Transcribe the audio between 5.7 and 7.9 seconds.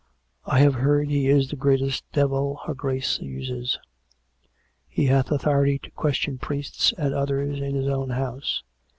to question priests and others in his